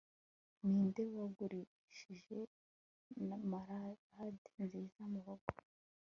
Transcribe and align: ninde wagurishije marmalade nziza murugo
ninde 0.65 1.03
wagurishije 1.17 2.37
marmalade 3.27 4.47
nziza 4.63 5.01
murugo 5.11 5.47